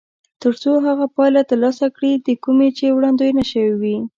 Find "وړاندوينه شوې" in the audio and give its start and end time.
2.95-3.73